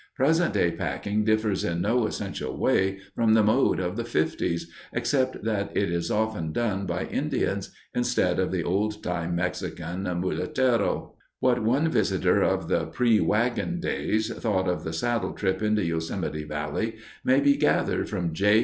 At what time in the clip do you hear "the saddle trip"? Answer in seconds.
14.83-15.61